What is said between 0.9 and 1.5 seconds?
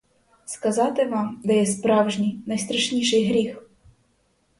вам,